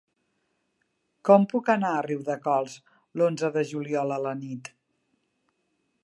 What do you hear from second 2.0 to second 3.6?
Riudecols l'onze